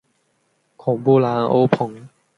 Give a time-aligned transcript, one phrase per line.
[0.77, 2.09] 孔布兰欧蓬。